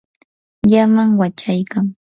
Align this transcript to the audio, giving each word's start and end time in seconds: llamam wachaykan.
llamam 0.69 1.09
wachaykan. 1.19 1.85